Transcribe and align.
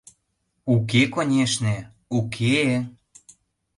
—Уке, 0.73 1.01
конешне, 1.13 1.75
уке-е! 2.17 2.77